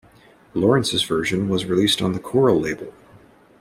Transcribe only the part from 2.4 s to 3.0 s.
label.